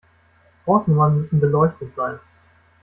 Hausnummern 0.65 1.19
müssen 1.19 1.39
beleuchtet 1.39 1.93
sein. 1.93 2.19